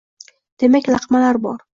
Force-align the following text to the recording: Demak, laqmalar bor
Demak, 0.63 0.89
laqmalar 0.95 1.41
bor 1.45 1.61